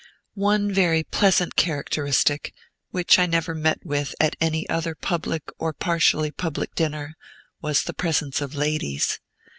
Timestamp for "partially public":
5.73-6.73